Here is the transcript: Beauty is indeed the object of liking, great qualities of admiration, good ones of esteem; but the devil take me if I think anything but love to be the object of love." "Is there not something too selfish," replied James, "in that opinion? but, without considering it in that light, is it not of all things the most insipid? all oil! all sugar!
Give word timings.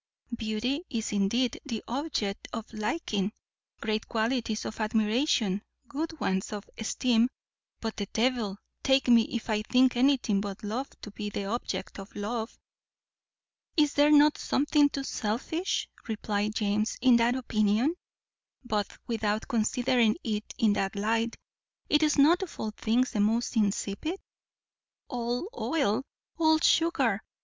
Beauty 0.35 0.83
is 0.89 1.11
indeed 1.11 1.61
the 1.63 1.83
object 1.87 2.47
of 2.53 2.73
liking, 2.73 3.31
great 3.81 4.07
qualities 4.07 4.65
of 4.65 4.79
admiration, 4.79 5.61
good 5.87 6.19
ones 6.19 6.51
of 6.51 6.67
esteem; 6.75 7.29
but 7.81 7.97
the 7.97 8.07
devil 8.07 8.57
take 8.81 9.07
me 9.09 9.25
if 9.35 9.47
I 9.47 9.61
think 9.61 9.95
anything 9.95 10.41
but 10.41 10.63
love 10.63 10.89
to 11.01 11.11
be 11.11 11.29
the 11.29 11.45
object 11.45 11.99
of 11.99 12.15
love." 12.15 12.57
"Is 13.77 13.93
there 13.93 14.09
not 14.09 14.39
something 14.39 14.89
too 14.89 15.03
selfish," 15.03 15.87
replied 16.07 16.55
James, 16.55 16.97
"in 16.99 17.17
that 17.17 17.35
opinion? 17.35 17.93
but, 18.65 18.87
without 19.05 19.47
considering 19.47 20.15
it 20.23 20.51
in 20.57 20.73
that 20.73 20.95
light, 20.95 21.35
is 21.89 22.15
it 22.15 22.19
not 22.19 22.41
of 22.41 22.59
all 22.59 22.71
things 22.71 23.11
the 23.11 23.19
most 23.19 23.55
insipid? 23.55 24.19
all 25.09 25.47
oil! 25.55 26.03
all 26.39 26.57
sugar! 26.57 27.21